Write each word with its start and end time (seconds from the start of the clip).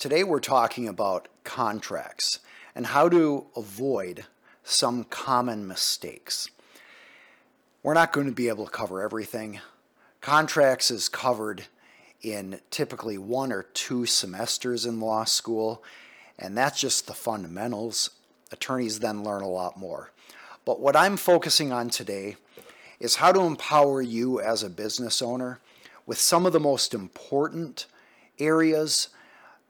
Today 0.00 0.24
we're 0.24 0.40
talking 0.40 0.88
about 0.88 1.28
contracts 1.44 2.38
and 2.74 2.86
how 2.86 3.10
to 3.10 3.44
avoid 3.54 4.24
some 4.64 5.04
common 5.04 5.68
mistakes. 5.68 6.48
We're 7.82 7.92
not 7.92 8.10
going 8.10 8.26
to 8.26 8.32
be 8.32 8.48
able 8.48 8.64
to 8.64 8.70
cover 8.70 9.02
everything. 9.02 9.60
Contracts 10.22 10.90
is 10.90 11.10
covered 11.10 11.64
in 12.22 12.60
typically 12.70 13.18
one 13.18 13.52
or 13.52 13.64
two 13.64 14.06
semesters 14.06 14.86
in 14.86 15.00
law 15.00 15.24
school, 15.24 15.84
and 16.38 16.56
that's 16.56 16.80
just 16.80 17.06
the 17.06 17.12
fundamentals. 17.12 18.08
Attorneys 18.50 19.00
then 19.00 19.22
learn 19.22 19.42
a 19.42 19.48
lot 19.50 19.76
more. 19.76 20.12
But 20.64 20.80
what 20.80 20.96
I'm 20.96 21.18
focusing 21.18 21.72
on 21.72 21.90
today 21.90 22.36
is 23.00 23.16
how 23.16 23.32
to 23.32 23.40
empower 23.40 24.00
you 24.00 24.40
as 24.40 24.62
a 24.62 24.70
business 24.70 25.20
owner 25.20 25.60
with 26.06 26.16
some 26.16 26.46
of 26.46 26.54
the 26.54 26.58
most 26.58 26.94
important 26.94 27.84
areas 28.38 29.10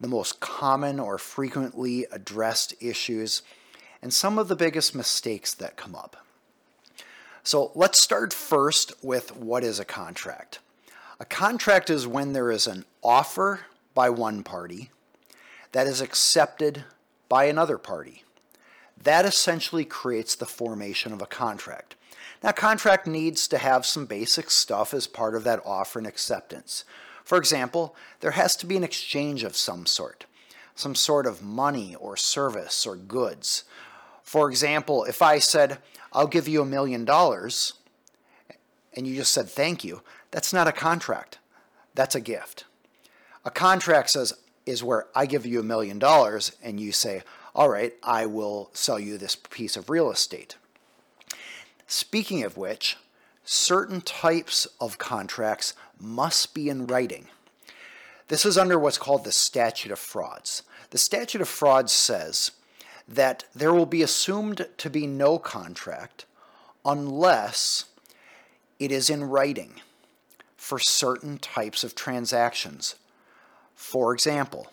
the 0.00 0.08
most 0.08 0.40
common 0.40 0.98
or 0.98 1.18
frequently 1.18 2.06
addressed 2.10 2.74
issues, 2.80 3.42
and 4.00 4.12
some 4.12 4.38
of 4.38 4.48
the 4.48 4.56
biggest 4.56 4.94
mistakes 4.94 5.52
that 5.54 5.76
come 5.76 5.94
up. 5.94 6.16
So 7.42 7.70
let's 7.74 8.00
start 8.00 8.32
first 8.32 8.92
with 9.02 9.36
what 9.36 9.62
is 9.62 9.78
a 9.78 9.84
contract. 9.84 10.58
A 11.18 11.24
contract 11.24 11.90
is 11.90 12.06
when 12.06 12.32
there 12.32 12.50
is 12.50 12.66
an 12.66 12.84
offer 13.02 13.60
by 13.94 14.08
one 14.08 14.42
party 14.42 14.90
that 15.72 15.86
is 15.86 16.00
accepted 16.00 16.84
by 17.28 17.44
another 17.44 17.78
party. 17.78 18.24
That 19.02 19.24
essentially 19.24 19.84
creates 19.84 20.34
the 20.34 20.46
formation 20.46 21.12
of 21.12 21.22
a 21.22 21.26
contract. 21.26 21.94
Now, 22.42 22.52
contract 22.52 23.06
needs 23.06 23.46
to 23.48 23.58
have 23.58 23.84
some 23.84 24.06
basic 24.06 24.50
stuff 24.50 24.94
as 24.94 25.06
part 25.06 25.34
of 25.34 25.44
that 25.44 25.60
offer 25.64 25.98
and 25.98 26.08
acceptance. 26.08 26.84
For 27.24 27.38
example, 27.38 27.94
there 28.20 28.32
has 28.32 28.56
to 28.56 28.66
be 28.66 28.76
an 28.76 28.84
exchange 28.84 29.42
of 29.44 29.56
some 29.56 29.86
sort, 29.86 30.26
some 30.74 30.94
sort 30.94 31.26
of 31.26 31.42
money 31.42 31.94
or 31.94 32.16
service 32.16 32.86
or 32.86 32.96
goods. 32.96 33.64
For 34.22 34.50
example, 34.50 35.04
if 35.04 35.22
I 35.22 35.38
said, 35.38 35.78
I'll 36.12 36.26
give 36.26 36.48
you 36.48 36.62
a 36.62 36.66
million 36.66 37.04
dollars, 37.04 37.74
and 38.94 39.06
you 39.06 39.14
just 39.14 39.32
said 39.32 39.48
thank 39.48 39.84
you, 39.84 40.02
that's 40.30 40.52
not 40.52 40.68
a 40.68 40.72
contract. 40.72 41.38
That's 41.94 42.14
a 42.14 42.20
gift. 42.20 42.64
A 43.44 43.50
contract 43.50 44.10
says 44.10 44.34
is 44.66 44.84
where 44.84 45.06
I 45.14 45.26
give 45.26 45.46
you 45.46 45.60
a 45.60 45.64
million 45.64 45.98
dollars 45.98 46.52
and 46.62 46.78
you 46.78 46.92
say, 46.92 47.22
all 47.54 47.68
right, 47.68 47.94
I 48.02 48.26
will 48.26 48.70
sell 48.72 48.98
you 48.98 49.18
this 49.18 49.36
piece 49.36 49.76
of 49.76 49.90
real 49.90 50.10
estate. 50.10 50.56
Speaking 51.86 52.44
of 52.44 52.56
which, 52.56 52.96
certain 53.44 54.00
types 54.00 54.66
of 54.80 54.98
contracts 54.98 55.74
must 56.00 56.54
be 56.54 56.68
in 56.68 56.86
writing. 56.86 57.26
This 58.28 58.46
is 58.46 58.56
under 58.56 58.78
what's 58.78 58.98
called 58.98 59.24
the 59.24 59.32
statute 59.32 59.92
of 59.92 59.98
frauds. 59.98 60.62
The 60.90 60.98
statute 60.98 61.40
of 61.40 61.48
frauds 61.48 61.92
says 61.92 62.52
that 63.08 63.44
there 63.54 63.72
will 63.72 63.86
be 63.86 64.02
assumed 64.02 64.66
to 64.78 64.90
be 64.90 65.06
no 65.06 65.38
contract 65.38 66.26
unless 66.84 67.86
it 68.78 68.92
is 68.92 69.10
in 69.10 69.24
writing 69.24 69.74
for 70.56 70.78
certain 70.78 71.38
types 71.38 71.82
of 71.82 71.94
transactions. 71.94 72.94
For 73.74 74.14
example, 74.14 74.68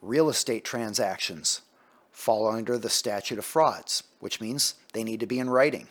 real 0.00 0.28
estate 0.28 0.64
transactions 0.64 1.62
fall 2.12 2.48
under 2.48 2.78
the 2.78 2.90
statute 2.90 3.38
of 3.38 3.44
frauds, 3.44 4.04
which 4.20 4.40
means 4.40 4.74
they 4.92 5.02
need 5.02 5.20
to 5.20 5.26
be 5.26 5.38
in 5.38 5.50
writing 5.50 5.88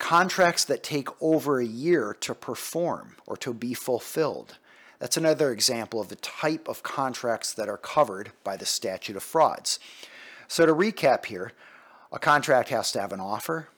contracts 0.00 0.64
that 0.64 0.82
take 0.82 1.08
over 1.22 1.60
a 1.60 1.66
year 1.66 2.16
to 2.20 2.34
perform 2.34 3.14
or 3.26 3.36
to 3.36 3.54
be 3.54 3.74
fulfilled. 3.74 4.56
That's 4.98 5.16
another 5.16 5.52
example 5.52 6.00
of 6.00 6.08
the 6.08 6.16
type 6.16 6.66
of 6.66 6.82
contracts 6.82 7.52
that 7.54 7.68
are 7.68 7.76
covered 7.76 8.32
by 8.42 8.56
the 8.56 8.66
statute 8.66 9.16
of 9.16 9.22
frauds. 9.22 9.78
So, 10.48 10.66
to 10.66 10.74
recap 10.74 11.26
here, 11.26 11.52
a 12.10 12.18
contract 12.18 12.70
has 12.70 12.90
to 12.92 13.00
have 13.00 13.12
an 13.12 13.20
offer, 13.20 13.68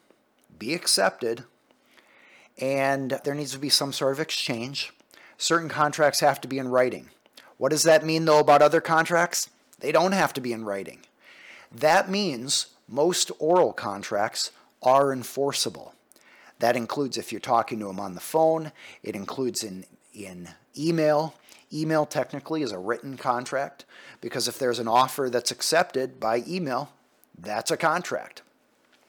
be 0.59 0.73
accepted, 0.73 1.45
and 2.59 3.21
there 3.25 3.35
needs 3.35 3.53
to 3.53 3.59
be 3.59 3.69
some 3.69 3.93
sort 3.93 4.13
of 4.13 4.21
exchange. 4.21 4.93
Certain 5.37 5.69
contracts 5.69 6.21
have 6.21 6.41
to 6.41 6.49
be 6.49 6.59
in 6.59 6.69
writing. 6.69 7.11
What 7.59 7.71
does 7.71 7.83
that 7.83 8.07
mean, 8.07 8.25
though, 8.25 8.39
about 8.39 8.63
other 8.63 8.81
contracts? 8.81 9.51
They 9.81 9.93
don't 9.93 10.13
have 10.13 10.33
to 10.35 10.41
be 10.41 10.53
in 10.53 10.65
writing. 10.65 11.01
That 11.71 12.09
means 12.09 12.67
most 12.89 13.31
oral 13.39 13.73
contracts 13.73 14.51
are 14.83 15.13
enforceable. 15.13 15.95
That 16.63 16.77
includes 16.77 17.19
if 17.19 17.33
you're 17.33 17.41
talking 17.41 17.81
to 17.81 17.87
them 17.87 17.99
on 17.99 18.15
the 18.15 18.21
phone, 18.21 18.71
it 19.03 19.17
includes 19.17 19.65
in, 19.65 19.85
in 20.15 20.49
email. 20.79 21.35
Email 21.73 22.07
technically 22.07 22.63
is 22.63 22.71
a 22.71 22.79
written 22.79 23.17
contract 23.17 23.85
because 24.21 24.47
if 24.47 24.61
there's 24.61 24.79
an 24.79 24.87
offer 24.87 25.29
that's 25.29 25.51
accepted 25.51 26.21
by 26.21 26.45
email, 26.47 26.93
that's 27.37 27.73
a 27.73 27.77
contract. 27.77 28.43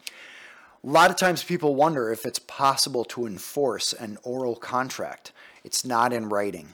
A 0.09 0.90
lot 0.90 1.12
of 1.12 1.16
times 1.16 1.44
people 1.44 1.75
wonder 1.75 2.12
if 2.12 2.25
it's 2.25 2.40
possible 2.40 3.06
to 3.06 3.28
enforce 3.28 3.94
an 3.94 4.18
oral 4.24 4.56
contract. 4.56 5.31
It's 5.63 5.86
not 5.86 6.12
in 6.12 6.30
writing. 6.30 6.74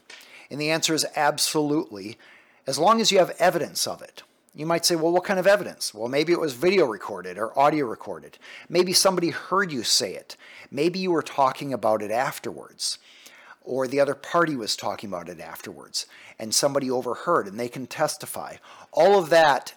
And 0.50 0.62
the 0.62 0.70
answer 0.72 0.94
is 0.94 1.06
absolutely, 1.14 2.18
as 2.66 2.80
long 2.80 3.02
as 3.02 3.12
you 3.12 3.18
have 3.18 3.36
evidence 3.38 3.86
of 3.86 4.02
it. 4.02 4.24
You 4.56 4.66
might 4.66 4.86
say, 4.86 4.96
well, 4.96 5.12
what 5.12 5.24
kind 5.24 5.40
of 5.40 5.48
evidence? 5.48 5.94
Well, 5.94 6.08
maybe 6.08 6.34
it 6.34 6.40
was 6.40 6.54
video 6.54 6.86
recorded 6.86 7.38
or 7.38 7.58
audio 7.58 7.86
recorded. 7.86 8.38
Maybe 8.68 8.94
somebody 8.94 9.30
heard 9.30 9.72
you 9.72 9.84
say 9.84 10.16
it. 10.16 10.36
Maybe 10.72 11.00
you 11.00 11.12
were 11.12 11.22
talking 11.22 11.72
about 11.72 12.02
it 12.02 12.12
afterwards, 12.12 12.98
or 13.62 13.88
the 13.88 14.00
other 14.00 14.16
party 14.16 14.56
was 14.56 14.76
talking 14.76 15.10
about 15.10 15.30
it 15.30 15.40
afterwards, 15.40 16.08
and 16.40 16.54
somebody 16.54 16.90
overheard 16.90 17.48
and 17.48 17.60
they 17.60 17.70
can 17.70 17.86
testify. 17.86 18.56
All 18.92 19.20
of 19.20 19.30
that 19.30 19.76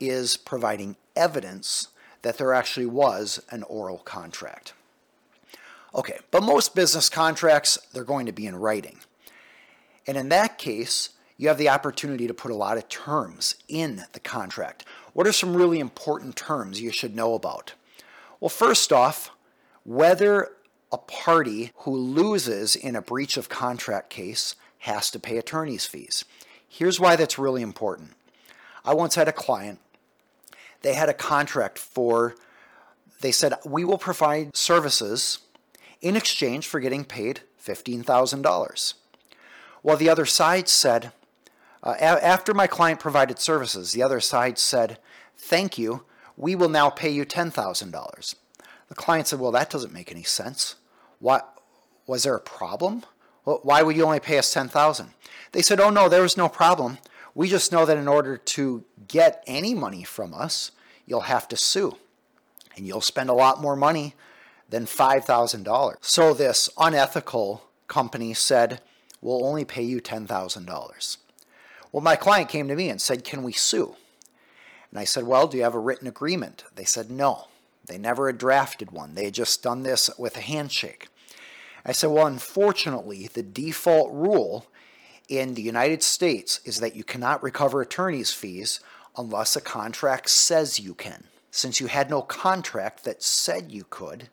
is 0.00 0.36
providing 0.36 0.96
evidence 1.14 1.88
that 2.22 2.38
there 2.38 2.52
actually 2.52 2.86
was 2.86 3.42
an 3.50 3.62
oral 3.64 3.98
contract. 3.98 4.72
Okay, 5.94 6.18
but 6.30 6.42
most 6.42 6.74
business 6.74 7.08
contracts, 7.08 7.78
they're 7.92 8.04
going 8.04 8.26
to 8.26 8.32
be 8.32 8.46
in 8.46 8.56
writing. 8.56 8.98
And 10.06 10.16
in 10.16 10.28
that 10.30 10.58
case, 10.58 11.10
you 11.38 11.48
have 11.48 11.56
the 11.56 11.68
opportunity 11.68 12.26
to 12.26 12.34
put 12.34 12.50
a 12.50 12.56
lot 12.56 12.76
of 12.76 12.88
terms 12.88 13.54
in 13.68 14.04
the 14.12 14.20
contract. 14.20 14.84
What 15.14 15.26
are 15.26 15.32
some 15.32 15.56
really 15.56 15.78
important 15.78 16.36
terms 16.36 16.80
you 16.80 16.90
should 16.90 17.16
know 17.16 17.34
about? 17.34 17.74
Well, 18.40 18.48
first 18.48 18.92
off, 18.92 19.30
whether 19.84 20.50
a 20.92 20.98
party 20.98 21.70
who 21.76 21.96
loses 21.96 22.74
in 22.74 22.96
a 22.96 23.02
breach 23.02 23.36
of 23.36 23.48
contract 23.48 24.10
case 24.10 24.56
has 24.80 25.10
to 25.10 25.20
pay 25.20 25.38
attorney's 25.38 25.86
fees. 25.86 26.24
Here's 26.68 27.00
why 27.00 27.16
that's 27.16 27.38
really 27.38 27.62
important. 27.62 28.12
I 28.84 28.94
once 28.94 29.14
had 29.14 29.28
a 29.28 29.32
client, 29.32 29.80
they 30.82 30.94
had 30.94 31.08
a 31.08 31.14
contract 31.14 31.78
for, 31.78 32.34
they 33.20 33.32
said, 33.32 33.54
we 33.64 33.84
will 33.84 33.98
provide 33.98 34.56
services 34.56 35.38
in 36.00 36.16
exchange 36.16 36.66
for 36.66 36.80
getting 36.80 37.04
paid 37.04 37.40
$15,000. 37.64 38.94
Well, 39.82 39.96
the 39.96 40.08
other 40.08 40.26
side 40.26 40.68
said, 40.68 41.12
uh, 41.82 41.94
a- 41.98 42.24
after 42.24 42.54
my 42.54 42.66
client 42.66 43.00
provided 43.00 43.38
services, 43.38 43.92
the 43.92 44.02
other 44.02 44.20
side 44.20 44.58
said, 44.58 44.98
Thank 45.36 45.78
you, 45.78 46.04
we 46.36 46.54
will 46.54 46.68
now 46.68 46.90
pay 46.90 47.10
you 47.10 47.24
$10,000. 47.24 48.34
The 48.88 48.94
client 48.94 49.28
said, 49.28 49.38
Well, 49.38 49.52
that 49.52 49.70
doesn't 49.70 49.92
make 49.92 50.10
any 50.10 50.22
sense. 50.22 50.76
What, 51.18 51.60
was 52.06 52.22
there 52.22 52.34
a 52.34 52.40
problem? 52.40 53.04
Why 53.44 53.82
would 53.82 53.96
you 53.96 54.04
only 54.04 54.20
pay 54.20 54.38
us 54.38 54.52
10000 54.52 55.10
They 55.52 55.62
said, 55.62 55.80
Oh, 55.80 55.90
no, 55.90 56.08
there 56.08 56.22
was 56.22 56.36
no 56.36 56.48
problem. 56.48 56.98
We 57.34 57.48
just 57.48 57.72
know 57.72 57.86
that 57.86 57.96
in 57.96 58.08
order 58.08 58.36
to 58.36 58.84
get 59.06 59.44
any 59.46 59.74
money 59.74 60.02
from 60.02 60.34
us, 60.34 60.72
you'll 61.06 61.22
have 61.22 61.48
to 61.48 61.56
sue. 61.56 61.96
And 62.76 62.86
you'll 62.86 63.00
spend 63.00 63.30
a 63.30 63.34
lot 63.34 63.60
more 63.60 63.76
money 63.76 64.14
than 64.68 64.84
$5,000. 64.84 65.96
So 66.00 66.34
this 66.34 66.68
unethical 66.78 67.64
company 67.86 68.34
said, 68.34 68.80
We'll 69.20 69.44
only 69.44 69.64
pay 69.64 69.82
you 69.82 70.00
$10,000. 70.00 71.16
Well, 71.92 72.02
my 72.02 72.16
client 72.16 72.48
came 72.48 72.68
to 72.68 72.76
me 72.76 72.88
and 72.88 73.00
said, 73.00 73.24
Can 73.24 73.42
we 73.42 73.52
sue? 73.52 73.96
And 74.90 74.98
I 74.98 75.04
said, 75.04 75.24
Well, 75.24 75.46
do 75.46 75.56
you 75.56 75.62
have 75.62 75.74
a 75.74 75.80
written 75.80 76.08
agreement? 76.08 76.64
They 76.74 76.84
said, 76.84 77.10
No. 77.10 77.48
They 77.86 77.98
never 77.98 78.26
had 78.26 78.36
drafted 78.36 78.90
one. 78.90 79.14
They 79.14 79.24
had 79.24 79.34
just 79.34 79.62
done 79.62 79.82
this 79.82 80.10
with 80.18 80.36
a 80.36 80.42
handshake. 80.42 81.08
I 81.84 81.92
said, 81.92 82.10
Well, 82.10 82.26
unfortunately, 82.26 83.28
the 83.32 83.42
default 83.42 84.12
rule 84.12 84.66
in 85.28 85.54
the 85.54 85.62
United 85.62 86.02
States 86.02 86.60
is 86.64 86.80
that 86.80 86.96
you 86.96 87.04
cannot 87.04 87.42
recover 87.42 87.80
attorney's 87.80 88.32
fees 88.32 88.80
unless 89.16 89.56
a 89.56 89.60
contract 89.60 90.30
says 90.30 90.80
you 90.80 90.94
can. 90.94 91.24
Since 91.50 91.80
you 91.80 91.86
had 91.86 92.10
no 92.10 92.22
contract 92.22 93.04
that 93.04 93.22
said 93.22 93.72
you 93.72 93.84
could, 93.88 94.28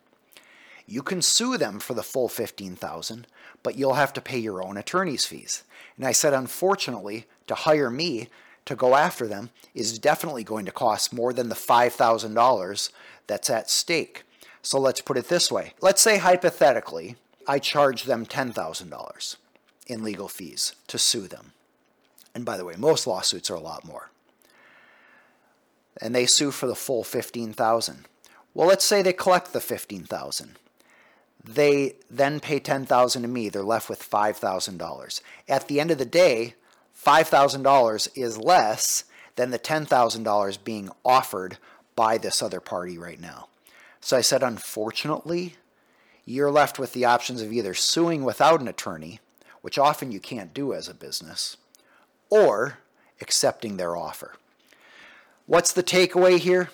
you 0.86 1.02
can 1.02 1.22
sue 1.22 1.58
them 1.58 1.80
for 1.80 1.94
the 1.94 2.04
full 2.04 2.30
15,000, 2.30 3.28
but 3.64 3.76
you'll 3.76 3.96
have 3.96 4.14
to 4.14 4.22
pay 4.22 4.38
your 4.38 4.64
own 4.64 4.78
attorney's 4.78 5.26
fees. 5.26 5.64
And 5.98 6.06
I 6.06 6.12
said, 6.12 6.34
unfortunately, 6.34 7.26
to 7.48 7.56
hire 7.56 7.90
me 7.90 8.30
to 8.66 8.76
go 8.76 8.96
after 8.96 9.28
them 9.28 9.52
is 9.74 10.00
definitely 10.00 10.44
going 10.44 10.66
to 10.66 10.72
cost 10.72 11.14
more 11.14 11.34
than 11.34 11.50
the 11.50 11.56
$5,000 11.56 12.90
that's 13.28 13.50
at 13.50 13.70
stake. 13.70 14.24
So 14.62 14.80
let's 14.80 15.02
put 15.02 15.18
it 15.18 15.30
this 15.30 15.52
way. 15.52 15.74
Let's 15.82 16.02
say 16.02 16.18
hypothetically, 16.18 17.16
I 17.48 17.60
charge 17.60 18.04
them 18.04 18.26
$10,000 18.26 19.36
in 19.88 20.04
legal 20.04 20.28
fees 20.28 20.74
to 20.88 20.98
sue 20.98 21.28
them. 21.28 21.54
And 22.34 22.44
by 22.44 22.58
the 22.58 22.66
way, 22.66 22.76
most 22.78 23.06
lawsuits 23.06 23.50
are 23.50 23.56
a 23.56 23.60
lot 23.60 23.86
more. 23.86 24.10
And 26.02 26.14
they 26.14 26.26
sue 26.26 26.52
for 26.52 26.68
the 26.68 26.76
full 26.76 27.04
15,000. 27.04 28.06
Well, 28.54 28.68
let's 28.68 28.84
say 28.84 29.02
they 29.02 29.14
collect 29.14 29.54
the 29.54 29.62
15,000. 29.62 30.58
They 31.44 31.96
then 32.10 32.40
pay 32.40 32.60
10,000 32.60 33.22
to 33.22 33.28
me. 33.28 33.50
They're 33.50 33.64
left 33.64 33.88
with 33.88 34.10
$5,000. 34.10 35.22
At 35.48 35.68
the 35.68 35.80
end 35.80 35.92
of 35.92 36.00
the 36.00 36.06
day, 36.06 36.56
$5,000 37.04 38.08
is 38.16 38.38
less 38.38 39.04
than 39.36 39.52
the 39.52 39.60
$10,000 39.60 40.64
being 40.64 40.90
offered 41.04 41.58
by 41.96 42.18
this 42.18 42.42
other 42.42 42.60
party 42.60 42.98
right 42.98 43.20
now. 43.20 43.48
So 44.02 44.18
I 44.18 44.22
said, 44.22 44.44
unfortunately, 44.44 45.56
you're 46.26 46.52
left 46.52 46.80
with 46.80 46.94
the 46.94 47.06
options 47.06 47.42
of 47.42 47.52
either 47.52 47.74
suing 47.74 48.24
without 48.24 48.62
an 48.62 48.68
attorney, 48.68 49.20
which 49.62 49.78
often 49.78 50.12
you 50.12 50.20
can't 50.20 50.54
do 50.54 50.74
as 50.74 50.88
a 50.88 50.94
business, 50.94 51.58
or 52.30 52.80
accepting 53.22 53.78
their 53.78 53.96
offer. 53.96 54.34
What's 55.48 55.74
the 55.74 55.84
takeaway 55.84 56.38
here? 56.40 56.70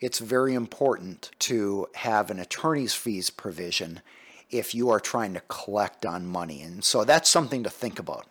It's 0.00 0.18
very 0.20 0.54
important 0.54 1.30
to 1.40 1.88
have 1.94 2.30
an 2.30 2.38
attorney's 2.38 2.94
fees 2.94 3.30
provision 3.30 4.00
if 4.50 4.74
you 4.74 4.90
are 4.90 5.00
trying 5.00 5.34
to 5.34 5.42
collect 5.48 6.06
on 6.06 6.26
money. 6.26 6.62
And 6.62 6.84
so 6.84 7.04
that's 7.04 7.28
something 7.28 7.62
to 7.64 7.70
think 7.70 7.98
about. 7.98 8.26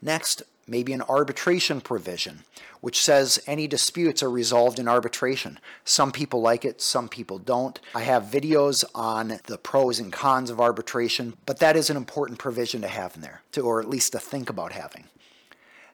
Next, 0.00 0.42
maybe 0.66 0.92
an 0.92 1.02
arbitration 1.02 1.80
provision, 1.80 2.44
which 2.80 3.02
says 3.02 3.42
any 3.46 3.66
disputes 3.66 4.22
are 4.22 4.30
resolved 4.30 4.78
in 4.78 4.86
arbitration. 4.86 5.58
Some 5.84 6.12
people 6.12 6.40
like 6.40 6.64
it, 6.64 6.80
some 6.80 7.08
people 7.08 7.38
don't. 7.38 7.80
I 7.94 8.02
have 8.02 8.24
videos 8.24 8.84
on 8.94 9.40
the 9.46 9.58
pros 9.58 9.98
and 9.98 10.12
cons 10.12 10.50
of 10.50 10.60
arbitration, 10.60 11.36
but 11.46 11.58
that 11.58 11.76
is 11.76 11.90
an 11.90 11.96
important 11.96 12.38
provision 12.38 12.82
to 12.82 12.88
have 12.88 13.16
in 13.16 13.22
there, 13.22 13.42
to, 13.52 13.62
or 13.62 13.80
at 13.80 13.88
least 13.88 14.12
to 14.12 14.18
think 14.18 14.48
about 14.48 14.72
having. 14.72 15.04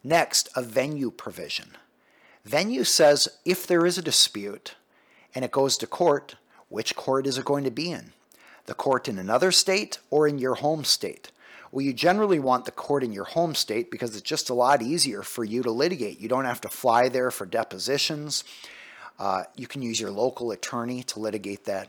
Next, 0.03 0.51
a 0.55 0.63
venue 0.63 1.11
provision. 1.11 1.77
Venue 2.45 2.85
says 2.85 3.29
if 3.47 3.67
there 3.67 3.87
is 3.87 3.97
a 3.97 4.03
dispute 4.03 4.75
and 5.35 5.45
it 5.45 5.51
goes 5.51 5.79
to 5.79 5.87
court, 5.87 6.37
which 6.69 6.95
court 6.95 7.27
is 7.27 7.39
it 7.39 7.45
going 7.45 7.65
to 7.65 7.71
be 7.71 7.91
in? 7.91 8.13
The 8.67 8.75
court 8.75 9.09
in 9.09 9.19
another 9.19 9.51
state 9.51 9.99
or 10.11 10.29
in 10.29 10.39
your 10.39 10.57
home 10.57 10.85
state? 10.85 11.31
Well, 11.75 11.85
you 11.85 11.93
generally 11.93 12.39
want 12.39 12.67
the 12.67 12.71
court 12.71 13.03
in 13.03 13.13
your 13.13 13.25
home 13.25 13.57
state 13.57 13.91
because 13.91 14.15
it's 14.15 14.23
just 14.23 14.49
a 14.49 14.55
lot 14.55 14.81
easier 14.81 15.25
for 15.25 15.43
you 15.43 15.61
to 15.65 15.73
litigate. 15.73 16.21
You 16.21 16.29
don't 16.29 16.45
have 16.45 16.61
to 16.61 16.69
fly 16.69 17.09
there 17.09 17.33
for 17.33 17.47
depositions. 17.47 18.45
Uh, 19.19 19.43
you 19.57 19.67
can 19.67 19.83
use 19.83 19.99
your 19.99 20.13
local 20.13 20.53
attorney 20.53 21.03
to 21.03 21.19
litigate 21.19 21.65
that. 21.65 21.89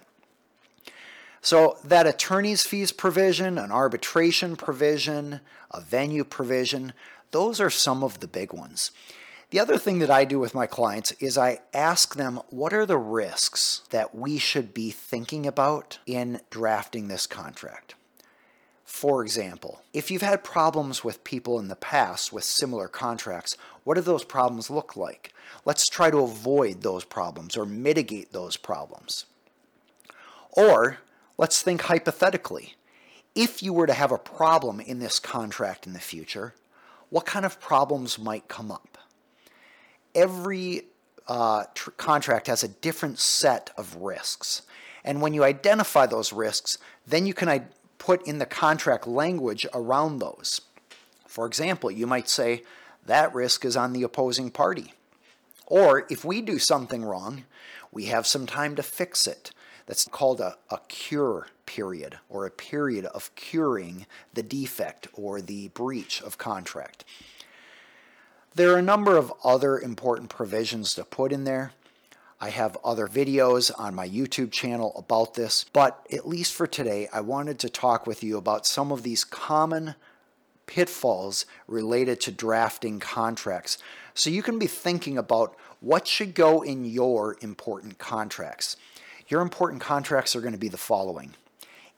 So, 1.40 1.78
that 1.84 2.08
attorney's 2.08 2.64
fees 2.64 2.92
provision, 2.92 3.60
an 3.60 3.72
arbitration 3.72 4.56
provision, 4.56 5.42
a 5.70 5.82
venue 5.82 6.24
provision, 6.24 6.94
those 7.30 7.62
are 7.62 7.70
some 7.70 8.04
of 8.04 8.22
the 8.22 8.28
big 8.28 8.54
ones. 8.54 8.90
The 9.52 9.60
other 9.60 9.78
thing 9.78 10.00
that 10.00 10.10
I 10.10 10.26
do 10.26 10.40
with 10.40 10.56
my 10.56 10.66
clients 10.66 11.12
is 11.20 11.38
I 11.38 11.60
ask 11.76 12.16
them 12.16 12.40
what 12.50 12.74
are 12.74 12.88
the 12.88 12.98
risks 12.98 13.84
that 13.92 14.16
we 14.16 14.40
should 14.40 14.74
be 14.74 14.90
thinking 14.90 15.46
about 15.46 16.00
in 16.08 16.42
drafting 16.50 17.08
this 17.08 17.28
contract. 17.28 17.94
For 18.96 19.24
example, 19.24 19.82
if 19.92 20.10
you've 20.10 20.22
had 20.22 20.42
problems 20.46 21.04
with 21.04 21.26
people 21.26 21.60
in 21.60 21.68
the 21.68 21.76
past 21.76 22.32
with 22.32 22.46
similar 22.46 22.88
contracts, 22.88 23.58
what 23.84 23.96
do 23.96 24.02
those 24.02 24.24
problems 24.24 24.70
look 24.70 24.96
like? 24.96 25.34
Let's 25.66 25.86
try 25.90 26.10
to 26.10 26.20
avoid 26.20 26.82
those 26.82 27.04
problems 27.04 27.58
or 27.58 27.66
mitigate 27.66 28.32
those 28.32 28.56
problems. 28.56 29.26
Or 30.50 31.00
let's 31.38 31.62
think 31.62 31.82
hypothetically. 31.82 32.76
If 33.36 33.62
you 33.62 33.74
were 33.74 33.86
to 33.86 33.94
have 33.94 34.14
a 34.14 34.18
problem 34.18 34.80
in 34.80 35.00
this 35.00 35.20
contract 35.20 35.86
in 35.86 35.92
the 35.92 36.00
future, 36.00 36.54
what 37.10 37.26
kind 37.26 37.46
of 37.46 37.60
problems 37.60 38.18
might 38.18 38.48
come 38.48 38.72
up? 38.72 38.98
Every 40.16 40.84
uh, 41.28 41.66
tr- 41.74 41.92
contract 41.92 42.48
has 42.48 42.64
a 42.64 42.70
different 42.70 43.20
set 43.20 43.72
of 43.78 43.98
risks. 43.98 44.62
And 45.04 45.22
when 45.22 45.34
you 45.34 45.44
identify 45.44 46.06
those 46.06 46.32
risks, 46.32 46.78
then 47.06 47.26
you 47.26 47.34
can 47.34 47.50
put 48.06 48.28
in 48.28 48.38
the 48.38 48.46
contract 48.46 49.08
language 49.08 49.66
around 49.74 50.20
those. 50.20 50.62
For 51.26 51.48
example, 51.48 51.90
you 51.90 52.06
might 52.06 52.30
say 52.30 52.62
that 53.08 53.34
risk 53.34 53.66
is 53.66 53.76
on 53.76 53.94
the 53.94 54.04
opposing 54.04 54.52
party. 54.52 54.94
Or 55.66 56.06
if 56.08 56.24
we 56.24 56.42
do 56.42 56.60
something 56.60 57.04
wrong, 57.04 57.46
we 57.92 58.06
have 58.06 58.28
some 58.28 58.46
time 58.46 58.76
to 58.76 58.84
fix 58.84 59.26
it. 59.26 59.50
That's 59.88 60.06
called 60.06 60.40
a, 60.40 60.56
a 60.70 60.80
cure 60.88 61.48
period 61.66 62.20
or 62.30 62.46
a 62.46 62.52
period 62.52 63.06
of 63.06 63.34
curing 63.34 64.06
the 64.36 64.44
defect 64.44 65.08
or 65.14 65.42
the 65.42 65.70
breach 65.70 66.22
of 66.22 66.38
contract. 66.38 67.06
There 68.54 68.72
are 68.72 68.78
a 68.78 68.84
number 68.84 69.18
of 69.18 69.34
other 69.44 69.80
important 69.80 70.30
provisions 70.30 70.94
to 70.94 71.04
put 71.04 71.32
in 71.32 71.44
there. 71.44 71.72
I 72.40 72.50
have 72.50 72.78
other 72.84 73.08
videos 73.08 73.72
on 73.78 73.96
my 73.96 74.08
YouTube 74.08 74.52
channel 74.52 74.94
about 74.98 75.36
this, 75.36 75.66
but 75.72 76.06
at 76.12 76.28
least 76.28 76.54
for 76.54 76.68
today, 76.68 77.08
I 77.14 77.22
wanted 77.22 77.60
to 77.60 77.70
talk 77.70 78.06
with 78.06 78.24
you 78.24 78.38
about 78.38 78.66
some 78.66 78.92
of 78.92 79.04
these 79.04 79.24
common 79.24 79.96
pitfalls 80.66 81.46
related 81.68 82.20
to 82.22 82.32
drafting 82.32 83.00
contracts. 83.00 83.78
So 84.14 84.30
you 84.30 84.44
can 84.44 84.60
be 84.60 84.68
thinking 84.68 85.18
about 85.18 85.56
what 85.80 86.08
should 86.08 86.34
go 86.34 86.62
in 86.62 86.84
your 86.84 87.38
important 87.42 88.00
contracts. 88.00 88.76
Your 89.28 89.42
important 89.42 89.82
contracts 89.82 90.36
are 90.36 90.42
going 90.42 90.54
to 90.54 90.60
be 90.60 90.70
the 90.70 90.78
following 90.78 91.36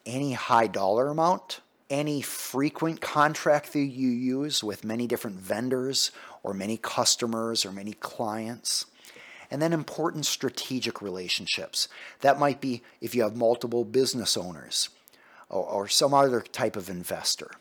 any 0.06 0.34
high 0.34 0.68
dollar 0.68 1.10
amount, 1.10 1.62
any 1.90 2.22
frequent 2.22 3.02
contract 3.02 3.74
that 3.74 3.80
you 3.80 4.10
use 4.10 4.64
with 4.64 4.86
many 4.86 5.08
different 5.08 5.38
vendors 5.38 6.12
or 6.44 6.54
many 6.54 6.78
customers 6.78 7.66
or 7.66 7.72
many 7.72 7.94
clients 7.94 8.86
and 9.50 9.62
then 9.62 9.74
important 9.74 10.26
strategic 10.26 11.02
relationships. 11.02 11.88
That 12.22 12.40
might 12.40 12.62
be 12.62 12.82
if 13.02 13.16
you 13.16 13.24
have 13.24 13.36
multiple 13.36 13.86
business 13.86 14.38
owners 14.38 14.90
or, 15.50 15.64
or 15.64 15.88
some 15.88 16.14
other 16.14 16.42
type 16.42 16.76
of 16.76 16.90
investor, 16.90 17.52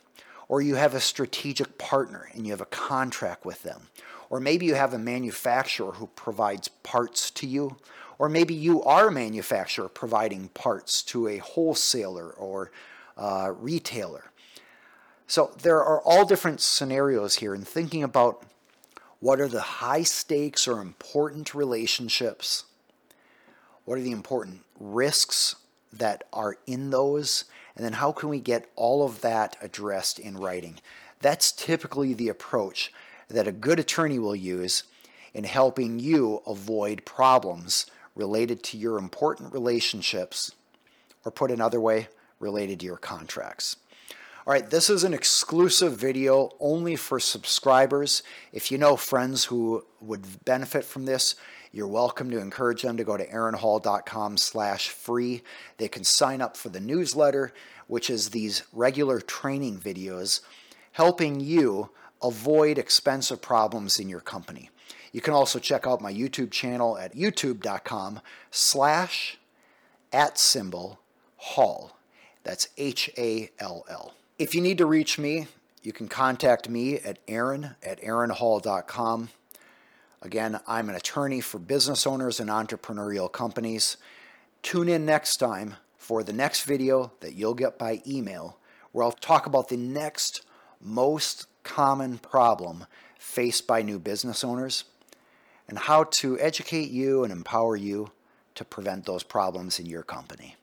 or 0.48 0.60
you 0.60 0.76
have 0.76 0.94
a 0.94 1.00
strategic 1.00 1.78
partner 1.78 2.28
and 2.34 2.46
you 2.46 2.52
have 2.52 2.60
a 2.60 2.66
contract 2.66 3.44
with 3.44 3.62
them, 3.62 3.88
or 4.30 4.40
maybe 4.40 4.66
you 4.66 4.74
have 4.74 4.94
a 4.94 4.98
manufacturer 4.98 5.92
who 5.92 6.08
provides 6.08 6.68
parts 6.68 7.30
to 7.30 7.46
you, 7.46 7.76
or 8.18 8.28
maybe 8.28 8.54
you 8.54 8.82
are 8.82 9.08
a 9.08 9.12
manufacturer 9.12 9.88
providing 9.88 10.48
parts 10.48 11.02
to 11.02 11.28
a 11.28 11.38
wholesaler 11.38 12.30
or 12.30 12.70
uh, 13.16 13.52
retailer. 13.58 14.30
So 15.26 15.52
there 15.62 15.82
are 15.82 16.00
all 16.02 16.24
different 16.24 16.60
scenarios 16.60 17.36
here, 17.36 17.54
and 17.54 17.66
thinking 17.66 18.02
about 18.02 18.42
what 19.20 19.40
are 19.40 19.48
the 19.48 19.60
high 19.60 20.02
stakes 20.02 20.68
or 20.68 20.80
important 20.80 21.54
relationships? 21.54 22.64
What 23.84 23.98
are 23.98 24.02
the 24.02 24.12
important 24.12 24.60
risks 24.78 25.56
that 25.92 26.24
are 26.32 26.58
in 26.66 26.90
those? 26.90 27.44
And 27.74 27.84
then 27.84 27.94
how 27.94 28.12
can 28.12 28.28
we 28.28 28.40
get 28.40 28.70
all 28.76 29.04
of 29.04 29.20
that 29.22 29.56
addressed 29.60 30.18
in 30.18 30.36
writing? 30.36 30.78
That's 31.20 31.52
typically 31.52 32.14
the 32.14 32.28
approach 32.28 32.92
that 33.28 33.48
a 33.48 33.52
good 33.52 33.78
attorney 33.78 34.18
will 34.18 34.36
use 34.36 34.84
in 35.34 35.44
helping 35.44 35.98
you 35.98 36.42
avoid 36.46 37.04
problems 37.04 37.86
related 38.14 38.62
to 38.62 38.78
your 38.78 38.98
important 38.98 39.52
relationships, 39.52 40.52
or 41.24 41.30
put 41.30 41.50
another 41.50 41.80
way, 41.80 42.08
related 42.40 42.80
to 42.80 42.86
your 42.86 42.96
contracts. 42.96 43.76
All 44.46 44.52
right, 44.52 44.70
this 44.70 44.88
is 44.88 45.02
an 45.02 45.12
exclusive 45.12 45.96
video 45.96 46.52
only 46.60 46.94
for 46.94 47.18
subscribers. 47.18 48.22
If 48.52 48.70
you 48.70 48.78
know 48.78 48.94
friends 48.94 49.46
who 49.46 49.84
would 50.00 50.44
benefit 50.44 50.84
from 50.84 51.04
this, 51.04 51.34
you're 51.72 51.88
welcome 51.88 52.30
to 52.30 52.38
encourage 52.38 52.82
them 52.82 52.96
to 52.96 53.02
go 53.02 53.16
to 53.16 53.26
aaronhall.com 53.26 54.36
slash 54.36 54.90
free. 54.90 55.42
They 55.78 55.88
can 55.88 56.04
sign 56.04 56.40
up 56.40 56.56
for 56.56 56.68
the 56.68 56.78
newsletter, 56.78 57.52
which 57.88 58.08
is 58.08 58.30
these 58.30 58.62
regular 58.72 59.20
training 59.20 59.80
videos 59.80 60.42
helping 60.92 61.40
you 61.40 61.90
avoid 62.22 62.78
expensive 62.78 63.42
problems 63.42 63.98
in 63.98 64.08
your 64.08 64.20
company. 64.20 64.70
You 65.10 65.22
can 65.22 65.34
also 65.34 65.58
check 65.58 65.88
out 65.88 66.00
my 66.00 66.12
YouTube 66.12 66.52
channel 66.52 66.96
at 66.98 67.16
youtube.com 67.16 68.20
slash 68.52 69.38
at 70.12 70.38
symbol 70.38 71.00
hall. 71.36 71.96
That's 72.44 72.68
H 72.78 73.10
A 73.18 73.50
L 73.58 73.84
L. 73.90 74.14
If 74.38 74.54
you 74.54 74.60
need 74.60 74.76
to 74.78 74.86
reach 74.86 75.18
me, 75.18 75.46
you 75.82 75.94
can 75.94 76.08
contact 76.08 76.68
me 76.68 76.96
at 76.96 77.20
aaron 77.26 77.74
at 77.82 78.02
aaronhall.com. 78.02 79.30
Again, 80.20 80.60
I'm 80.68 80.90
an 80.90 80.94
attorney 80.94 81.40
for 81.40 81.58
business 81.58 82.06
owners 82.06 82.38
and 82.38 82.50
entrepreneurial 82.50 83.32
companies. 83.32 83.96
Tune 84.60 84.90
in 84.90 85.06
next 85.06 85.38
time 85.38 85.76
for 85.96 86.22
the 86.22 86.34
next 86.34 86.64
video 86.64 87.12
that 87.20 87.32
you'll 87.32 87.54
get 87.54 87.78
by 87.78 88.02
email, 88.06 88.58
where 88.92 89.04
I'll 89.04 89.12
talk 89.12 89.46
about 89.46 89.70
the 89.70 89.78
next 89.78 90.42
most 90.82 91.46
common 91.62 92.18
problem 92.18 92.84
faced 93.18 93.66
by 93.66 93.80
new 93.80 93.98
business 93.98 94.44
owners 94.44 94.84
and 95.66 95.78
how 95.78 96.04
to 96.04 96.38
educate 96.38 96.90
you 96.90 97.24
and 97.24 97.32
empower 97.32 97.74
you 97.74 98.10
to 98.54 98.66
prevent 98.66 99.06
those 99.06 99.22
problems 99.22 99.80
in 99.80 99.86
your 99.86 100.02
company. 100.02 100.56